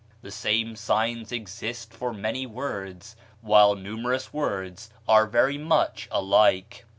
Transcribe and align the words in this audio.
The 0.23 0.31
same 0.31 0.75
signs 0.75 1.31
exist 1.31 1.93
for 1.93 2.11
many 2.11 2.47
words, 2.47 3.15
while 3.41 3.75
numerous 3.75 4.33
words 4.33 4.89
are 5.07 5.27
very 5.27 5.59
much 5.59 6.07
alike. 6.09 6.85